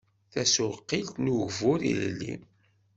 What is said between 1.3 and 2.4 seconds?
ugbur ilelli